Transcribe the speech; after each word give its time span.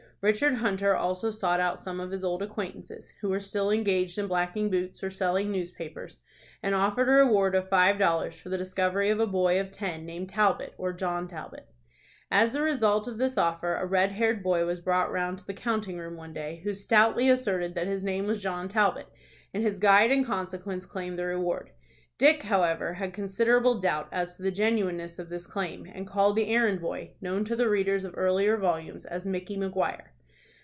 Richard 0.23 0.57
Hunter 0.57 0.95
also 0.95 1.31
sought 1.31 1.59
out 1.59 1.79
some 1.79 1.99
of 1.99 2.11
his 2.11 2.23
old 2.23 2.43
acquaintances, 2.43 3.11
who 3.21 3.29
were 3.29 3.39
still 3.39 3.71
engaged 3.71 4.19
in 4.19 4.27
blacking 4.27 4.69
boots, 4.69 5.03
or 5.03 5.09
selling 5.09 5.51
newspapers, 5.51 6.19
and 6.61 6.75
offered 6.75 7.09
a 7.09 7.11
reward 7.25 7.55
of 7.55 7.69
five 7.69 7.97
dollars 7.97 8.39
for 8.39 8.49
the 8.49 8.57
discovery 8.59 9.09
of 9.09 9.19
a 9.19 9.25
boy 9.25 9.59
of 9.59 9.71
ten, 9.71 10.05
named 10.05 10.29
Talbot, 10.29 10.75
or 10.77 10.93
John 10.93 11.27
Talbot. 11.27 11.69
As 12.29 12.53
the 12.53 12.61
result 12.61 13.07
of 13.07 13.17
this 13.17 13.35
offer 13.35 13.73
a 13.73 13.87
red 13.87 14.11
haired 14.11 14.43
boy 14.43 14.63
was 14.63 14.79
brought 14.79 15.11
round 15.11 15.39
to 15.39 15.47
the 15.47 15.55
counting 15.55 15.97
room 15.97 16.17
one 16.17 16.33
day, 16.33 16.61
who 16.63 16.75
stoutly 16.75 17.27
asserted 17.27 17.73
that 17.73 17.87
his 17.87 18.03
name 18.03 18.27
was 18.27 18.43
John 18.43 18.67
Talbot, 18.69 19.07
and 19.55 19.63
his 19.63 19.79
guide 19.79 20.11
in 20.11 20.23
consequence 20.23 20.85
claimed 20.85 21.17
the 21.17 21.25
reward. 21.25 21.71
Dick, 22.19 22.43
however, 22.43 22.93
had 22.95 23.13
considerable 23.13 23.79
doubt 23.79 24.07
as 24.11 24.35
to 24.35 24.43
the 24.43 24.51
genuineness 24.51 25.17
of 25.17 25.29
this 25.29 25.47
claim, 25.47 25.87
and 25.91 26.05
called 26.05 26.35
the 26.35 26.53
errand 26.53 26.79
boy, 26.79 27.15
known 27.19 27.43
to 27.43 27.55
the 27.55 27.67
readers 27.67 28.03
of 28.03 28.13
earlier 28.15 28.55
volumes, 28.57 29.05
as 29.05 29.25
Micky 29.25 29.57
Maguire. 29.57 30.13